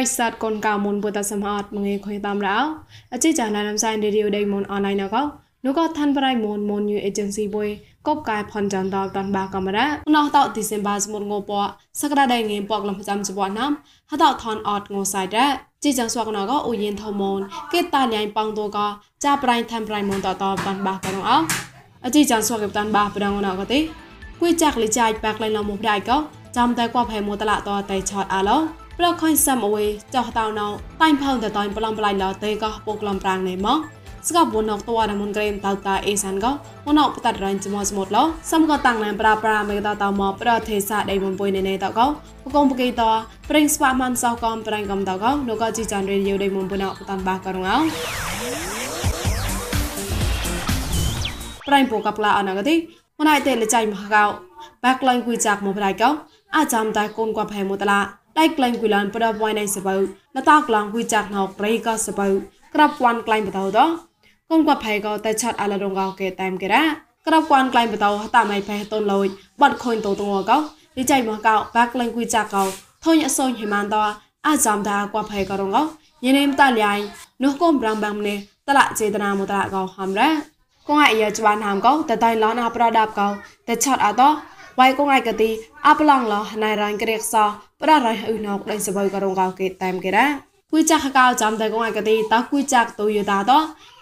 [0.00, 2.58] ិស័តកូនកៅមុនពុតសមអត់មងេខុយតាមរោ
[3.12, 5.22] អចិចាណានំសៃរេឌីអូដេមុនអនឡាញណកោ
[5.64, 7.68] នោះក៏ឋានប្រៃមុនមុនយូអេเจนស៊ីបុយ
[8.06, 11.50] កបកាយផនចាន់តតាន់បាកាមេរ៉ាណោះតោឌីសេមបាសមុនងព
[12.00, 13.70] សក្តាដៃងេពកលំចាំចបណាំ
[14.10, 15.50] ហតោថនអត់ងសៃដែរ
[15.82, 17.40] ជីจังสวกนก็อุยินทมน
[17.70, 18.86] เกตาญายปังตัวก็
[19.22, 21.38] จาปรายทันปรายมนต่อต่อปันบากันเอา
[22.04, 23.80] อจีจังสวกกับตันบาปดังนก็ติ
[24.40, 25.36] กุยจักลิจายแปก
[28.99, 30.67] ប្រខញសាំអវេចោះតៅណៅ
[31.01, 33.79] តៃផៅតតៃប្លំប្លៃឡតេកោពុកលំប្រាងណេម៉ង
[34.29, 36.51] ស្កបវណកតវរមុនក្រេមតៅតាអេសានកោ
[36.87, 42.05] វណកបតរញចមស្មុតឡោសំកតាំងណែប្រាប្រាមេតតៅមកប្រទេសាដៃបំពុយណេណេតកោ
[42.45, 43.01] បកងបកេត
[43.49, 47.75] ប្រេងស្វាមន្សោកំប្រេងកំតកោនោះកោជីចានរេយូដៃមុនពុណកបតាំងបាកោរងោ
[51.67, 52.75] ប្រេងពូកបឡាអណកទេ
[53.19, 54.25] មណៃតេលចៃមកកោ
[54.83, 56.09] បាក់ឡៃគួយចាក់មកប្រៃកោ
[56.55, 60.01] អាចាំតៃកូនកបហេមតឡា ដៃក្លែងគួយឡានប្រដបវ៉ៃណៃសបើល
[60.49, 62.27] តាក្លងគួយចាក់ណោប្រៃក៏សបើ
[62.75, 63.79] ក្របគួនក្លែងបតោត
[64.49, 66.83] កូនគាត់ផៃក៏តែឆាត់អាឡរងកោគេតាមគេរ៉ា
[67.27, 69.27] ក្របគួនក្លែងបតោតាមណៃផែតូនលយ
[69.61, 70.57] បាត់ខុញតូតងកោ
[70.97, 72.63] លីចៃមកកោបាក់ក្លែងគួយចាក់កោ
[73.03, 73.95] ធុញអសូនហេម៉ានត
[74.47, 75.83] អាចាំតាគាត់ផៃក៏រងកោ
[76.25, 76.93] ញនេមតាលៃ
[77.43, 80.29] នោះកុំប្រាំបាំនេះតឡាចេតនាមតរកោហំរ៉ា
[80.87, 83.27] កងអាយច្បានហាមកោតតៃឡនអាប្រដាប់កោ
[83.67, 84.23] តែឆាត់អាត
[84.79, 85.49] វ៉ៃកងអាយកទី
[85.87, 87.35] អាប្លងឡណៃរ៉ាញ់ក្រេកស
[87.83, 90.25] ប្ររៃអ៊ឺណោកដៃសបើករងកោគេតាមគេរ៉ា
[90.71, 93.51] គួយចាក់កៅចាំតែកងអាយកទីតគួយចាក់ទូយតាត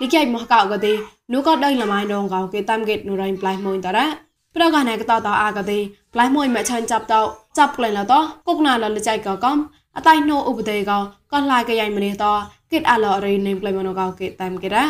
[0.02, 0.94] លិកៃមកកោកទី
[1.34, 4.08] នូក៏ដៃលម៉ៃដងកោគេតាមគេនូរៃប្លៃមួយតរ៉ា
[4.56, 5.80] ប្រកណែកតតអាកទី
[6.14, 7.16] ប្លៃមួយមកឆានចាប់ត
[7.58, 8.14] ចាប់ក្លែងឡត
[8.48, 9.58] គុកណាលលចៃកកំ
[9.96, 10.92] អតៃណូឧបទេក
[11.32, 12.26] ក៏ឡាយកយ៉ៃម្នេះត
[12.72, 14.86] គិតអាឡរៃនេមក្លែងមកកោគេតាមគេរ៉ា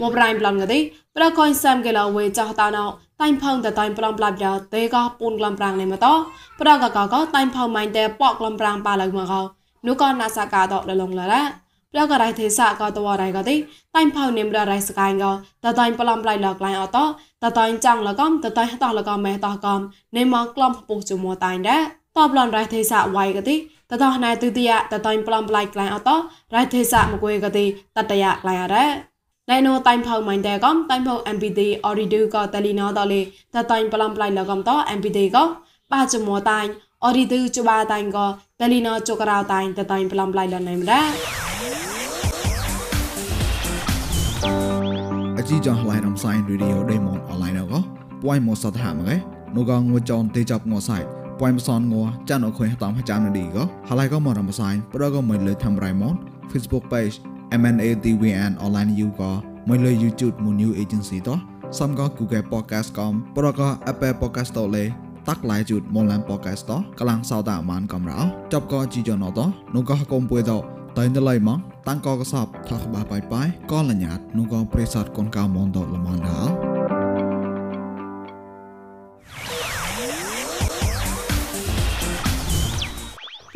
[0.00, 0.78] មកប្រៃប្លន់កទី
[1.16, 2.84] ប្រកយសាំគេឡវេចោះតណោ
[3.22, 6.06] តៃផងតតៃប្លំប្លាប់យ៉ាតេកពូនក្លំប្រាំងនេះមកត
[6.60, 9.40] ប្រកកកតៃផងម៉ៃតែប៉កក្លំប្រាំងប៉ាឡៅមកកោ
[9.86, 11.42] នោះក៏ណាសាកាតលលងឡរ៉ា
[11.92, 13.56] ប្រករៃទេសាក៏តវរៃក៏ទី
[13.96, 15.32] តៃផងនិមររៃស្កាយក៏
[15.64, 16.98] តតៃប្លំប្លៃលក្លែងអត
[17.42, 19.80] តតៃចាំងលកំតតៃតលកំម៉ែតកំ
[20.16, 21.82] នេមកក្លំពុះជមួតៃដែរ
[22.16, 23.56] តបឡនរៃទេសាវៃក៏ទី
[23.90, 26.10] តតណៃទិតិយតតៃប្លំប្លៃក្លែងអត
[26.56, 27.64] រៃទេសាមកគួយក៏ទី
[27.96, 29.09] តតយក្លែងអរ៉ា
[29.50, 33.20] ណៃណូតៃផៅម៉ៃតែកំតៃផៅ MPT អរីឌូក៏តលីណោតលេ
[33.54, 35.44] តតៃប្លំប្លៃលកំត MPT ក៏
[35.92, 36.60] បាចមួតៃ
[37.04, 38.26] អរីឌូជបាតៃក៏
[38.60, 41.02] តលីណោជករៅតៃតតៃប្លំប្លៃលណៃមរ៉ា
[45.38, 47.80] អជីចងឡៃរំសាយរីឌីអូដេម៉ុនអនឡាញក៏
[48.22, 49.16] ពួយមកសតហាមកឯ
[49.56, 50.98] នោះក៏ងួចនទេចាប់ងសៃ
[51.40, 51.94] ពួយមសនង
[52.28, 56.14] ចានអខុយតាមចាំនឌីក៏ហើយក៏មករំសាយប្រក៏មិនលើធ្វើរៃម៉ុន
[56.50, 57.16] Facebook page
[57.60, 59.32] MNATVN online you ក៏
[59.68, 61.38] មកលើ YouTube មួយ new agency តោះ
[61.78, 64.84] សំក៏ Google Podcast កំប្រក៏ Apple Podcast តលេ
[65.28, 68.20] តាក់ឡាយជូតមកឡាន podcast តកលាំងសោតាមានកំរោ
[68.52, 69.40] ចប់ក៏ជីយ៉ណត
[69.74, 70.52] នោះក៏កុំពួយត
[70.98, 76.69] តែនៅឡៃមកតាំងក៏កសបថាក្បាបាយបាយក៏លញ្ញាតនោះក៏ប្រេសតកូនកៅមនតលមនដល់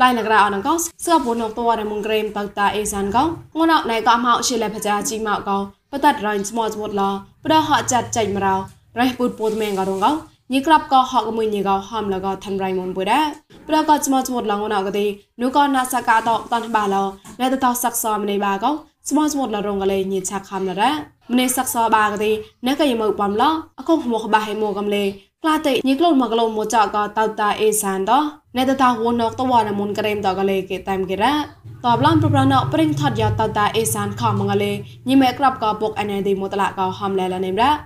[0.05, 3.25] ឡៃនក្រអនកោស្កបនតវរមុងក្រេមតតាអេសានកោ
[3.59, 5.59] ងនណៃក៏មកឈិលេបចាជីមកកោ
[5.93, 7.03] បតតរ៉ៃស្មោស្មុតឡ
[7.45, 8.55] ប្រហចាត់ចៃមរោ
[8.99, 10.13] រ៉ៃពុតពុតមេងក៏រងកោ
[10.53, 13.27] ញីក្រាប់ក៏ហកមួយញីក៏ហំលក៏ឋានរៃមុនពុដែរ
[13.69, 15.07] ប្រក៏ស្មោស្មុតឡងណកទី
[15.43, 16.97] នូក៏ណាសកាតតនបាឡ
[17.41, 18.71] ណែតតសាក់សមនៃបាកោ
[19.09, 20.91] ស្មោស្មុតលរងកលេញីឆាក់ខំលរ៉ា
[21.33, 22.31] ម្នេះសាក់សបាកទី
[22.67, 23.43] ណែក៏យមកបំឡ
[23.79, 25.05] អកុងមកបាហេមកកំលេ
[25.47, 28.13] ក្លាតេញីក្លូនមកក្លូនមកចក៏តៅតាអេសានត
[28.57, 34.73] ណែតតាវនកតវណមុនក្រេមតកលេគេតាមគេរ៉ាតបឡំប្រប្រណព្រិងថតយ៉ាតតាអេសានខំមងលេ
[35.09, 37.77] ញីមេក្រាប់ក៏ពុកអណេឌីមតឡាក៏ហំលែលនេមរ៉ាត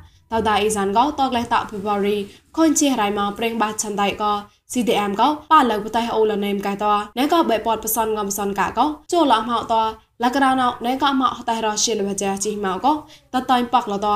[0.48, 2.16] តាអេសានក៏តកលេតភេបរី
[2.56, 4.32] ខុនជារៃមកព្រិងបាឆាន់ដៃក៏
[4.72, 6.86] CDM ក៏ប៉ាលើបតៃអូលនេមកាយត
[7.19, 9.75] ណែក៏បែពតបសនងបសនកាក៏ចូលឡមកត
[10.22, 12.93] លកដោណណែក៏មកតៃរ៉ាឈិលបជាជីមកក៏
[13.34, 14.08] តតៃប៉កលត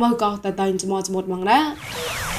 [0.00, 2.29] មកក៏តតៃចមចមតមករ៉ា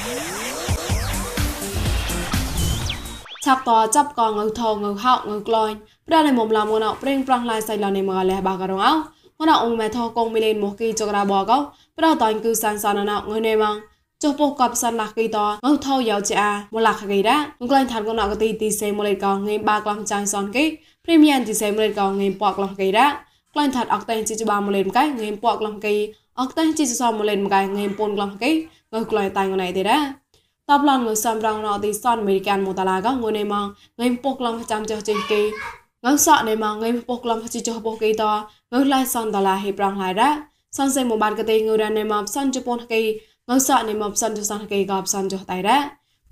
[3.44, 5.74] ឆាប់តចាប់កងងើថងើហោងើក្លាញ់
[6.06, 8.92] ប្រដៃមុំឡាមងណប្រេងប្រងឡាយសៃឡនៃមកលះបាករងអោ
[9.40, 11.58] ងណអងមេថកងមីលេនមកគីចក្រាបកោ
[11.98, 13.76] ប្រតៃគឺសានសានណងើនេម៉ង
[14.22, 16.36] ចុះពុកកបសានឡាគីតងើថោយោជា
[16.74, 20.64] មឡាខកីរ៉ាងក្លែងឋានកងណកទីទីសេមលេកងងេបាក្លំចាញ់សនគី
[21.04, 23.06] ព្រីមៀនទីសេមលេកងងេពកក្លំគីរ៉ា
[23.54, 25.94] ក្លែងឋាត់អកតេជីចបាមលេមកៃងេពកក្លំគី
[26.40, 28.50] អកតេជីសសមលេមកៃងេពូនក្លំគី
[28.92, 30.21] ងើក្លែងតៃងណៃទេរ៉ា
[30.70, 33.66] តបឡនងសំរងណទីសនអមេរិកានមូតាឡាកងួនេម៉ង
[34.00, 35.40] ងៃពុកឡំចាំចោះចេញគេ
[36.04, 38.24] ងើសក់ណេម៉ងងៃពុកឡំជីចោះពុកគេត
[38.72, 40.30] ងើឡៃសនដឡាហេប្រងឡៃរ៉ា
[40.76, 43.00] សនសេមបានកទេងើរ៉ាណេម៉ងសនជប៉ុនគេ
[43.48, 45.78] ងើសក់ណេម៉ងសនចោះសនគេកបសនចោះតៃរ៉ា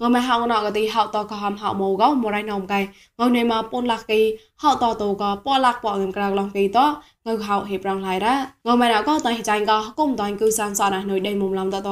[0.08, 2.80] ងមហៅណកទីហៅតកហំហៅមកោមរៃណមកៃ
[3.26, 4.20] ងនៃមកពនលាក់គី
[4.62, 6.78] ហៅតតកពលាក់ពងក្រៅឡងគីត
[7.26, 8.34] ងៅហៅហេប្រងឡៃរ៉ា
[8.66, 11.90] ងមណកតៃចាញ់កគុំតៃគឺសានសណានុយដេមុំឡំតត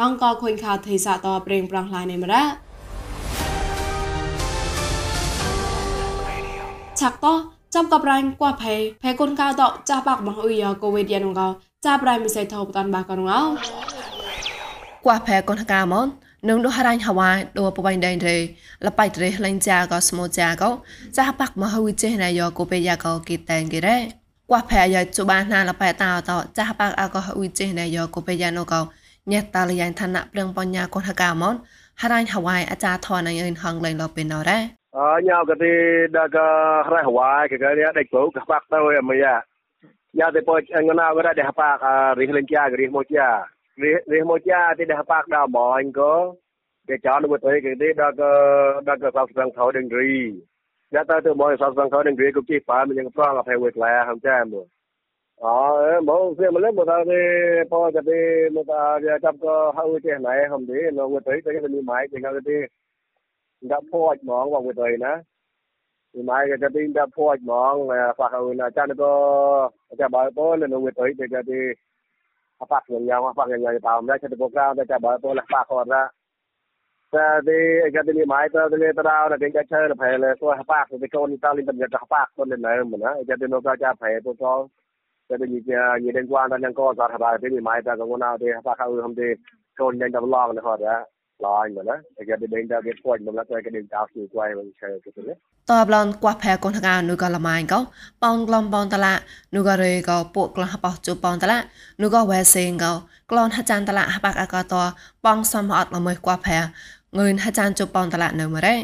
[0.00, 2.42] រងកខុញខាទេសាតប្រេងប្រងឡៃនៃមរ៉ា
[7.00, 7.26] ឆាក់ត
[7.74, 11.42] ចាំកបរៃកួផេផេគុនកៅតចាបាក់មអ៊ុយកូវីដយ៉ានងក
[11.86, 13.40] ចាប្រៃមិសៃថោបតានបាកងោ
[15.04, 16.08] កួផេគុនកាមន
[16.46, 18.36] នឹងនោះរ៉ាញ់ហវ៉ាដូបបៃដេនរេ
[18.86, 20.70] លបៃត្រេលេងចាក៏ស្មូចាក៏
[21.16, 23.96] ចាបាក់មហូវចេណៃយោកូពេយ៉ាក៏គីតែងគេរ៉េ
[24.50, 28.80] កួផែយ៉ាជបានណាលបៃតាតចាបាក់អកហូវចេណៃយោកូពេយ៉ាណូក៏
[29.32, 31.54] ញ៉ាតាលយ៉ាងឋានៈព្រឹងបញ្ញាកូនហកាមន
[32.00, 34.58] ហរ៉ាញ់ហវ៉ាអាចារធនអីហងលេងលបេណរ៉េ
[34.96, 35.72] អញយកទី
[36.16, 36.38] ដក
[36.86, 39.34] ហរ៉ាញ់ហវ៉ាគេគេដេកព្រោះកបាក់ទៅអីមយ៉ា
[40.18, 41.78] យ៉ាទៅពអងណាវរ៉ាដេះបាក់
[42.20, 43.28] រិះលេងចារិះមកចា
[43.80, 46.12] ជា Rih moja ti dah pak dah moin ko.
[46.88, 48.30] Ke chan bu toi ke ti dah ke
[48.86, 50.14] dah ke sab sang thau ding ri.
[50.94, 53.38] Ya ta tu moin sab sang thau ding ri ko ki pa mi yang prang
[53.40, 54.62] a phai wet la ham cha mo.
[55.40, 57.22] Ờ, mẫu xe mà lấy một tao đi
[57.70, 58.20] po cho đi
[58.52, 62.06] một tao chấp có hậu cái này không đi nó người tới cái cái máy
[62.12, 62.58] thì cái đi
[63.60, 65.16] đã po mong vào người tới nè
[66.14, 70.08] thì mai cái đi đã po mong là phải hậu là cha nó có cha
[70.08, 71.60] bảo po là người tới thì cái đi
[72.62, 76.10] apa yang yang apa yang yang tahu mereka di program mereka bawa boleh pak orang
[77.08, 81.00] jadi jadi ni mai tu ni tahu nak kita cari apa le so apa tu
[81.00, 84.32] kita ni tahu ni banyak apa tu ni lah mana jadi nak kita apa tu
[84.36, 84.68] so
[85.30, 88.16] jadi ni dia ni dengan kuan dan yang kau sah apa jadi mai tu kau
[88.18, 89.38] nak dia apa kau ham dia
[89.78, 91.02] kau ni dah long ni kau dah
[91.46, 95.22] ឡាយមកណាគេគេដេញដល់គេពួយមកឡាទៅគេដេញដល់ស្គាយមកឆែគេទៅ
[95.70, 97.78] តបឡនកួះផែកូនថកានុកលម៉ៃកោ
[98.22, 99.12] ប៉ងក្លំប៉ងតឡា
[99.54, 101.58] នុករេកោពួកក្លះបោះជូប៉ងតឡា
[102.02, 102.92] នុកវ៉ែសេងកោ
[103.30, 104.74] ក្លនហចានតឡាហបាក់អកត
[105.24, 106.58] ប៉ងសំអត់ល្មើកួះផែ
[107.18, 108.74] ងឿនហចានជូប៉ងតឡានៅមរេ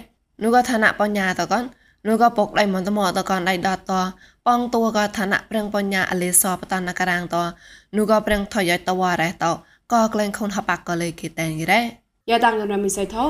[0.42, 1.64] នុកឋានៈបញ្ញាតកន
[2.08, 3.92] នុកពុកដៃមន្តមតកនដៃដតត
[4.46, 7.36] ប៉ងតួកឋានៈប្រឹងបញ្ញាអលេសបតនការាងត
[7.96, 9.44] នុកប្រឹងថយតវ៉ារេត
[9.92, 11.80] កក្លែងខុនហបាក់កលេគេតែងរេ
[12.30, 13.24] យ៉ាតាំងនមិសៃថោ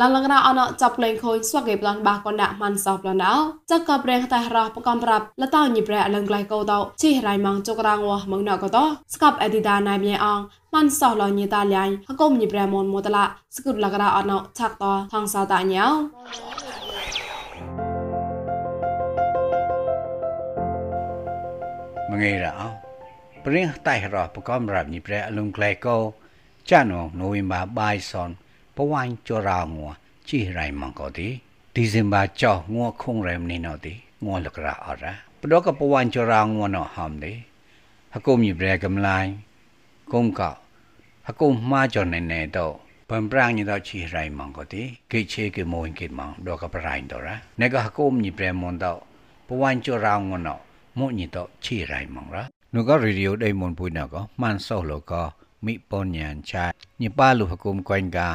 [0.00, 3.34] ឡងឡងរ៉ាអណចាប់លេងខូនស្វាក់គេប្លន់បាក់កណ្ដាក់ម៉ាន់សោប្លន់អោ
[3.70, 8.84] ចកកប្រេងតែរ៉ះប្រកំប្រាប់លតោញីប្រែអលងក្លៃកោតោជីរៃម៉ងចុករងវម៉ងណកតោ
[9.14, 10.40] ស្កបអេឌីតាណៃញ៉ៃអង
[10.74, 13.24] ម៉ាន់សោឡញីតាលៃហកុំញីប្រែមនមតឡា
[13.56, 15.86] ស្គូតឡងរ៉ាអណឆាក់តោថងសោតាញ៉ៅ
[22.10, 22.56] មងៃរ៉ោ
[23.44, 25.96] ព្រៀងតៃរ៉ះប្រកំរាប់ញីប្រែអលងក្លៃកោ
[26.70, 28.30] ចានងណូវីមបាបាយសន
[28.78, 29.90] ปวานจรางัว
[30.28, 31.28] จีไรมังกอดี
[31.74, 33.94] ดีเซมบาจองัวคงไรมนี่นอดี
[34.24, 37.32] งัวลกระอะระปดอกปวานจรางัวนอหอมดี
[38.12, 39.08] ฮกุมยิบแรกําไล
[40.12, 40.50] กุมกอ
[41.26, 42.58] ฮกุมมาจอเนเนโต
[43.08, 48.98] ပန်ပရန်ညတော့ချီရိုင်မန်ကိုတိကေချေကေမွန်ကေမောင်ဒေါကပရိုင်တော့ရာနေကဟကုမညပြမွန်တော့
[49.46, 50.58] ပဝန်ချရောင်ငနော
[50.98, 52.42] မွန်ညတော့ချီရိုင်မန်ရာ
[52.74, 55.12] နုကရေဒီယိုဒိမွန်ပွိနာကမန်ဆောလောက
[55.64, 56.64] မိပွန်ညန်ချာ
[57.00, 58.28] ညပါလူဟကုမကွင်ကာ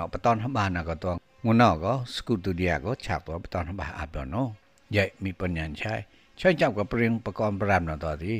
[0.00, 1.12] ะปตอนหบานะก็ตัว
[1.44, 4.48] งุนอก็สกุลตุเดียก็ฉากตัวปตอนหบาอาบเนาะ
[4.92, 5.94] ใหญ่มีปัญญาใช้
[6.38, 8.38] ใช้จับกับเปรียงประกอบปรามเนาะตัวที่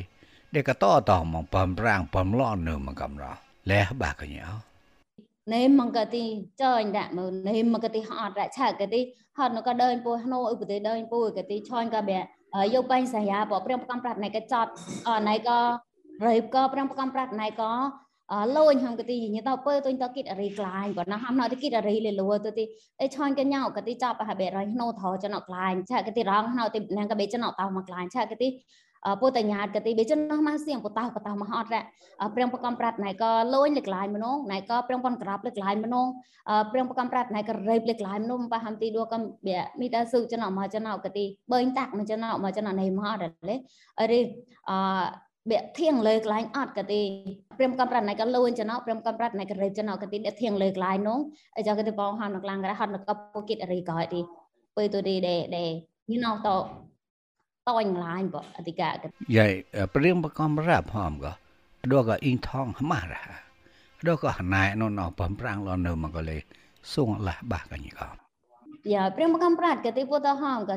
[0.50, 3.32] เด็กก็ต่อต่อมองปอมปรางปอมล้อเนื้อมันกำเรา
[3.68, 4.46] แล้วบากกันเนี่ย
[5.46, 8.88] nêm mong cái tí chơi đã mà nêm mà cái tí họ đã chả cái
[8.90, 12.02] tí họ nó có đơn bùi nó ở cái đơn bùi cái tí cho cái
[12.02, 14.68] bé ở yêu bánh xảy ra bỏ prem cam prat này cái chọt
[15.04, 15.44] ở này có rồi có prem cam prat này có lôi không cái tí như
[15.44, 15.74] tao bơi tôi tao kít ở rì lại còn nó ham nói thì kít ở
[15.74, 15.74] rì liền lùa tôi thì ấy cho cái nhau cái tí chọt bà bé rồi
[15.74, 15.80] nó thò
[25.21, 27.69] cho nó lại chả cái tí rong nó thì nàng cái bé cho nó tao
[27.69, 28.59] mặc lại chả cái tí
[29.21, 31.81] ពុទ្ធញ្ញាតកទីបេចិននោះមកសៀងបតោបតោមហត់រ៉
[32.35, 36.07] ព្រៀងប្រកំប្រាត់ណៃក៏លួយលេខឡាយម្នងណៃក៏ព្រៀងប៉ុនក្រាបលេខឡាយម្នង
[36.71, 43.55] ព្រៀងប្រកំប្រាត់ណៃក៏រេបលេខឡាយម្នងបហាំទីដួកំបេមីតាសុចណមកចណកទីបើងតាក់មកចណមកចណណៃមហត់លេ
[43.99, 44.21] អរិ
[44.69, 44.71] អ
[45.49, 47.01] បេធៀងលើកន្លែងអត់កទី
[47.57, 51.19] ព្រាមកំប្រាត់ណៃក៏លួនចំណោព្រាមកំប្រាត់ណៃក៏រេបចំណោកទីដេធៀងលើកន្លែងនោះ
[51.57, 54.19] អីចកទីបងហានមកឡាងរហត់មកពូគិតអរីក៏ទី
[54.75, 55.65] ពេលទៅទីដេដេ
[56.11, 56.47] ញណោត
[57.67, 58.89] តញឡាញបអតិកា
[59.37, 59.51] យាយ
[59.95, 61.31] ព្រៀងបកំរាប់ហមក៏
[61.91, 63.23] ដកអ៊ីងថងម៉ារ៉ា
[64.07, 66.37] ដកណៃណនបំប្រាំងលនៅមកលេ
[66.93, 68.30] សុងលះបាកញីក៏យ៉ាព្រៀងបកំប្រាត់កតិពុតហមក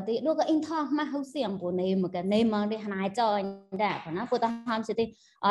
[0.09, 3.41] តិដកអ៊ីងថងម៉ាហុសៀងពូនេមកនេមកនេះណៃចញ
[3.83, 5.05] ដែរប៉ុណ្ណាពុតហមសិទី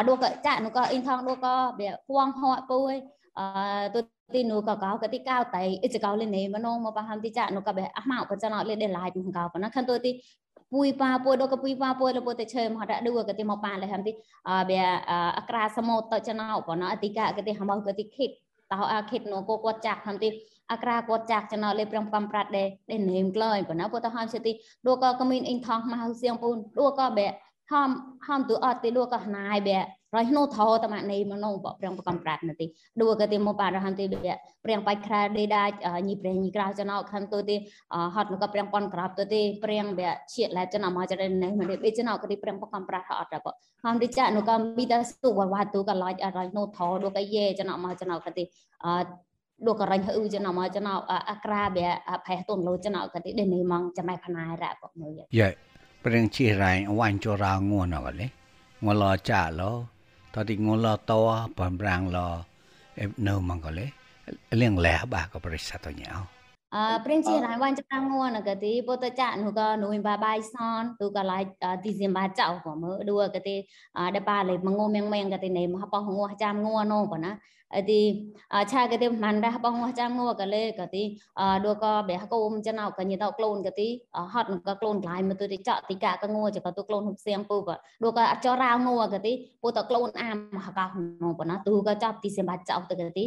[0.08, 1.46] ដកចាក់នោះក៏អ៊ីងថងដក
[1.80, 2.94] វាហួងហត់ពុយ
[3.38, 3.46] អឺ
[3.94, 4.00] ទៅ
[4.34, 10.12] ទីនោះក៏កោកតិកៅតៃអ៊ីចកៅលេនេមនងមកបហាំទីចាក់នោះក៏បែអស់មកក៏ចណោលេដេឡាយមកកៅប៉ុណ្ណាខាន់ទៅទី
[10.72, 14.12] ពុយប៉ាពុយដល់ក៏ពុយប៉ាពុយដល់ពុយតែឈើមកដាក់ឌូក៏ទីមកប៉ាលេហំទី
[14.48, 14.78] អបេ
[15.38, 18.30] អក្រាសមោតចណោប៉ុណ្ណអតិកាក៏ទីហមក៏ទីខិត
[18.72, 20.28] តោអាខិតនោះក៏គាត់ចាក់ហំទី
[20.72, 24.52] អក្រាគាត់ចាក់ចណោលេប្រំកំប្រាត់ដែរដែរនេមក្លែងប៉ុណ្ណពុទ្ធហំសិទី
[24.86, 27.26] ឌូក៏ក៏មានអ៊ីងថងមកសៀងពូនឌូក៏បេ
[27.72, 27.90] ហំ
[28.26, 29.78] ហំទូអត់ទីឌូក៏ណៃបេ
[30.16, 32.66] រយនោះថោតមណីមនោបព្រៀងកំប្រាត់នទី
[33.00, 34.04] ឌូក៏ទីមកបារហំទី
[34.64, 35.64] ព្រៀងបាច់ខ្រាដេដា
[36.08, 37.56] ញីព្រៀងញីក្រៅចណោខំទូទី
[38.14, 43.52] ហត់ក៏ព្រៀងប៉ុនក្រាបទូទីព្រៀងវាឈៀតឡាចណោមកចរណេមិនបេចណោក៏ទីព្រៀងកំប្រាត់អត់ក៏
[43.84, 48.44] ហំទីចានោះក៏មីតាសុវវ៉ាទូក៏ឡាច់រយនោះថោឌូក៏យេចណោមកចណោក៏ទី
[48.84, 48.88] អ
[49.66, 50.94] ឌូក៏រញហឺចណោមកចណោ
[51.30, 51.88] អក្រាវា
[52.26, 55.48] ផេះទុនលោចណោក៏ទីដេនេះមកចាំឯផណាយរ៉ាក៏មើលយេ
[56.04, 58.26] ព្រៀងជីរ៉ៃអវាញ់ចរងងួនអកលេ
[58.86, 59.72] ងលចាឡោ
[60.34, 61.20] តតិងលតោ
[61.58, 62.18] បំរាំងល
[63.28, 63.86] នៅមង្គលេ
[64.60, 66.12] លៀងលះបាក៏ប្រិសតញោ
[66.76, 71.38] អឺព្រិនជារៃវ៉ាន់ចាំងួនក៏ទីពុតចានោះក៏នោះបាបាយសនទូក៏ឡៃ
[71.84, 73.56] ទីសៀមបាចៅក៏មើឌូក៏ទី
[74.16, 77.32] ដបាលេមងងមៀងមៀងក៏ទីនេះមកបោះងួចាំងួននោះក៏ណា
[77.90, 78.00] ទី
[78.72, 81.02] ឆាក៏ទីមិនដែរបងមកចាំងួក៏លេក៏ទី
[81.64, 83.88] ឌូក៏បេះកូមចណៅក៏ញីតក្លូនក៏ទី
[84.32, 90.86] ហត់ក៏ក្លូនក្លាយមកទៅទីចកទីកាក៏ងួចក៏ទៅក្លូនហុបសៀងពូក៏ឌូក៏អត់ចររៅងួក៏ទីពូតក្លូនអាមកកោ
[91.22, 93.24] នោះប៉ុណ្ណាទូក៏ចាប់ទីសៀមបាចៅទៅក៏ទី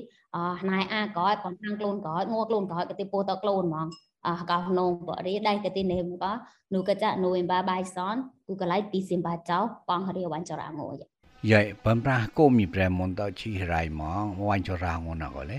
[0.69, 3.87] ណៃអាក៏ប៉ុនខាងក្លូនក៏ងួក្លូនក៏ទីពូតក្លូនហ្មង
[4.27, 6.31] អកោនងបរិដៃកទីនេមក៏
[6.73, 8.15] នូកចានូអេបាបាយសន
[8.47, 11.16] គូកលៃទីសៀមបាចៅបងរៀវ៉ាន់ចរងួយ
[11.51, 15.57] យាយបំប្រាគោមីប្រែមុនតជីរៃមកវាញ់ចរាងនកលេ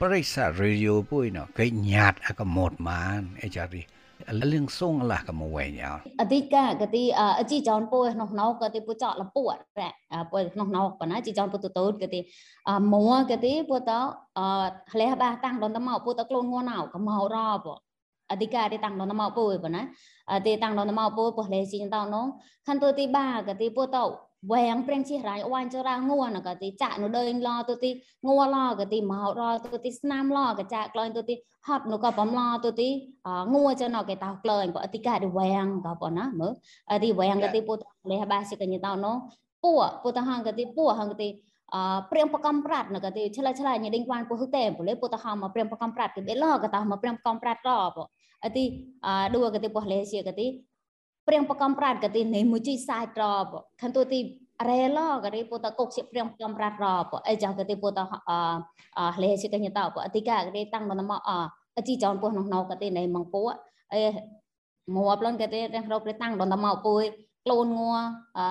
[0.00, 3.82] ប្រិសរេឌីយោពុយណកេញាតអកមត់ម៉ានអេចារី
[4.52, 5.86] លៀងសងឡាកមកវែងអ
[6.20, 7.02] អតិកាកទី
[7.40, 12.20] អជីចនពុយនោះណោកទីពុចកលពួតរ៉ពុយនោះណោបណាជីចនពុតតូតកទី
[12.92, 13.90] មួកទីពុត
[14.38, 14.40] អ
[15.00, 17.66] លះបាតាំងដនតមកពុតក្លូនងួណៅកមករប
[18.30, 19.82] អធិការទីតាំងដនមកពុយបណា
[20.46, 22.26] ទីតាំងដនមកពុយពុះលេស៊ីតោនោះ
[22.66, 23.98] ខាន់ទួទីបាកទីពុត
[24.50, 27.90] វែងព្រៀងជិះរៃអវាញ់ចរងួនក៏ទីចាក់នោះដើញឡទៅទី
[28.26, 31.34] ងួឡក៏ទីមករទៅទីស្នាមឡក៏ចាក់ក្លែងទៅទី
[31.66, 32.88] ហត់នោះក៏បំឡទៅទី
[33.54, 36.48] ងួចណគេតោក្លែងបើអតិកាឌីវែងក៏ប៉ុណ្ណាមើ
[36.92, 37.78] អទីវែងក៏ទីពុត
[38.10, 39.16] លេះបាសិកញតោនោះ
[39.64, 39.72] ពួ
[40.02, 41.28] ពុតហងក៏ទីពួហងក៏ទី
[41.74, 41.76] អ
[42.10, 47.98] ព្រៀងបកំប្រាត់ក៏ទីឆ្លៃឆ្លៃញដេញវ៉ានពុហឹកតែពុលេពុតហងមកព្រៀងបកំប្រាត់គេបេឡក៏តោមកព្រៀងបកំប្រាត់រប
[48.44, 48.64] អទី
[49.34, 50.46] ឌូក៏ទីពុលេសៀក៏ទី
[51.27, 53.45] ព្រៀងបកំប្រាត់ក៏ទីនេះមួយជីសាយត្រប
[53.81, 54.19] ខានទូទី
[54.69, 58.31] រ៉េឡក៏រីពុតកុកជាព្រៀងកំប្រាត់របអីចាក៏ទីពុតអ
[58.97, 61.31] អលេជាកញ្ញតបអតិកាក៏ទីតាំងមកអ
[61.77, 63.43] អជីចောင်းពោះនោះណោក៏ទីណៃមកពួ
[63.93, 64.01] អេ
[64.95, 65.63] មួប្លន់ក៏ទីរ
[65.97, 67.03] កព្រតាំងដល់មកពួយ
[67.45, 67.95] ក្លូនងัว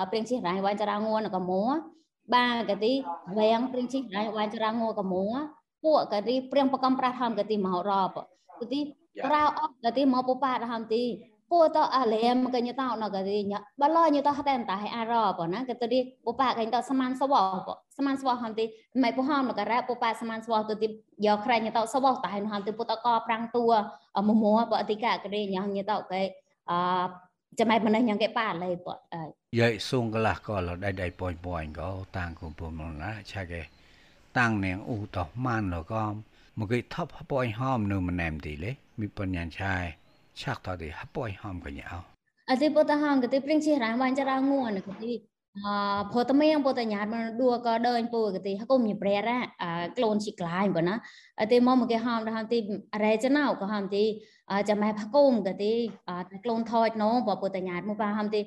[0.09, 1.65] ព្រៀងជារ៉ៃវ៉ាញ់ចរាងัวក៏មួ
[2.33, 2.91] បាក៏ទី
[3.37, 5.25] វែងព្រៀងជារ៉ៃវ៉ាញ់ចរាងัวក៏មួ
[5.83, 8.09] ពួកក៏ទីព្រៀងបកំប្រាត់ហំក៏ទីមករប
[8.59, 8.79] ក៏ទី
[9.25, 11.03] ក្រៅអត់ក៏ទីមកពុប៉ាហំទីពូតអាលេមកញតោណកទីញបលញតហតែនតាអារបណាកតទី
[16.24, 17.34] ពុប៉ាកញតសមានសវ
[17.66, 18.64] បសមានសវហំទី
[19.02, 20.88] ម៉ៃពុហំណករ៉ពុប៉ាសមានសវទៅទី
[21.26, 23.64] យកក្រែញតសវតៃហំទីពុតកប្រាំងតួ
[24.28, 26.22] មមួបអតិកាកេញញតកេ
[26.70, 26.72] អ
[27.58, 28.88] ចាំឯមិនញ៉ាំគេប៉ាលេប
[29.60, 32.70] យាយសុងកលះក៏លដៃដៃប៉ុយប៉ុយក៏តាំងគុំពុំ
[33.02, 33.60] ណាឆាគេ
[34.38, 36.04] តាំងនាងអ៊ូតម៉ានលក៏
[36.58, 39.84] មកគេថប់ប៉ុយហមនៅម្នែមទីលេមីបញ្ញាឆាយ
[40.40, 41.86] ឆាក់តទៅហបអយហំកញ្ញា
[42.50, 45.12] អតិពតហំកតិព្រិងជារានវាញ់ចរាងួនកតិ
[45.58, 45.68] អ
[46.12, 49.38] ព្រោះតមៀងពតញ្ញាតមកដួក៏ដើញពូកតិហគុំញប្រែរ៉ា
[49.96, 50.94] ក្លូនជីក្លាយបើណា
[51.40, 52.58] អតិមកមកគេហំដល់ហំទី
[53.04, 54.04] រ៉េចណៅក៏ហំទី
[54.68, 55.72] ចាំម៉ែផគុំកតិ
[56.44, 58.40] ក្លូនថយណូបើពតញ្ញាតមកបាហំទី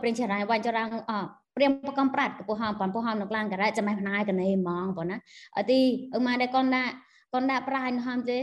[0.00, 1.12] ព្រិងជារានវាញ់ចរាងអ
[1.56, 5.16] ព្រៀងបកំប្រាត់កពហំប៉ុនពហំនៅក្លាងការ៉ាចាំម៉ែផ្នាយកណេហ្មងបើណា
[5.56, 5.80] អតិ
[6.14, 6.92] អឺម៉ែដែរកនដាក់
[7.34, 8.38] កនដាក់ប្រាញហំទេ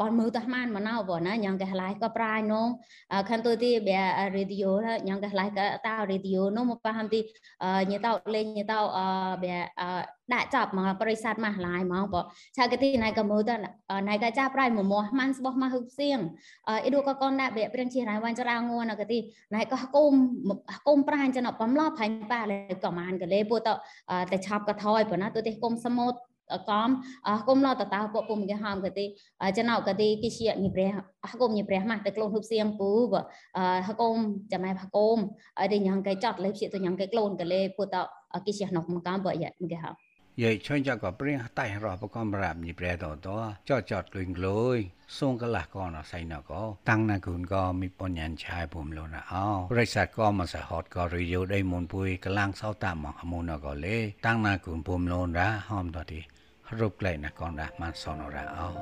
[0.00, 2.68] ប៉ុនមើលតម៉ានមកណៅបងណាញ៉ាំកែឡៃក៏ប្រាយនង
[3.28, 3.98] ខានទៅទីបេ
[4.36, 4.72] រេឌីយោ
[5.08, 7.20] ញ៉ាំកែឡៃក៏តៅរេឌីយោនោះមកប៉ាំទី
[7.90, 8.80] ញ៉តោលេងញ៉តោ
[9.42, 9.54] បេ
[10.34, 12.24] ដាក់ចាប់មកប្រិស័តមកឡាយមកបង
[12.56, 13.50] ឆាកទីណៃក៏មើលត
[14.08, 16.18] ណៃក៏ចាប់ប្រាយមកមកម៉ាន់ស្បោះមកហឹកសៀង
[16.68, 19.18] អ៊ីឌូក៏កនដាក់បេព្រៀងជារៃវ៉ាន់ចរងួនក៏ទី
[19.54, 20.12] ណៃក៏គុំ
[20.88, 23.68] គុំប្រាញ់ចណបំឡោផាញ់ប៉ាលេក៏ម៉ានក៏លេពូត
[24.30, 26.88] តែឆាប់ក៏ថយបងណាទៅទីគុំសមុទ្រកំ
[27.48, 29.04] គុំឡតតាពុពុំគេហំកទី
[29.56, 30.90] ចំណៅកទីគិជាញព្រះ
[31.24, 32.90] អគុំញព្រះម៉ាស់តែក្លូនហ៊ុបសៀងពូ
[33.88, 34.14] ហគុំ
[34.52, 35.16] ចាំម៉ែហគុំ
[35.60, 37.96] អីញ៉ាំគេចាត់លេព្យាទៅញ៉ាំគេក្លូនក៏លេពុត
[38.46, 39.94] គិជានោះមកកំបើយ៉ាគេហំ
[40.42, 43.28] យាយឆុញចក៏ព្រៀងតៃរបកំរាបញីប្រែតត
[43.68, 44.78] ចចតលុញលុយ
[45.18, 46.52] សងកលះកនសៃណក
[46.88, 56.20] តាំងណាគុនក៏មីបញ្ញានឆាយពុំលនអោប្រិស័តក៏មកសហតក៏រីយោដៃមុនពុយកលាំងសោតាមមកអមុនក៏លេតាំងណាគុនពុំលនរ៉ាហំតទី
[56.70, 58.72] Ruklaina con Rahman Sonora Ao.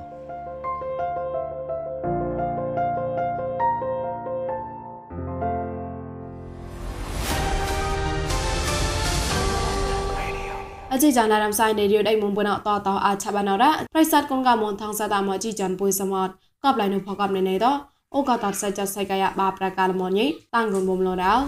[10.91, 13.69] aji jana ram sai ne rio dai mung bana to to a cha bana ra
[13.93, 16.31] praisat kon ga mon thang sa ta ma ji jan pui samot
[16.63, 17.71] kap lai no phakap ne ne do
[18.17, 20.99] o ka tar sa cha sai ka ya ba prakal mon ni tang gon bom
[21.07, 21.39] lo rao